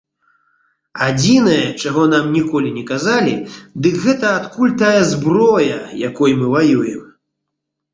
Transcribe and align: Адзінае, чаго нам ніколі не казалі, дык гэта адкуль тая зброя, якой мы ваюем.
Адзінае, 1.07 1.65
чаго 1.83 2.07
нам 2.15 2.25
ніколі 2.39 2.73
не 2.79 2.83
казалі, 2.91 3.37
дык 3.87 4.03
гэта 4.09 4.35
адкуль 4.41 4.77
тая 4.83 5.01
зброя, 5.15 5.81
якой 6.11 6.31
мы 6.43 6.55
ваюем. 6.61 7.03